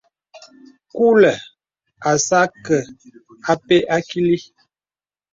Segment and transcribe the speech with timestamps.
[0.95, 1.37] Kùlə̀
[2.09, 2.79] asə̄ akɛ̂
[3.51, 4.37] apɛ akìlì.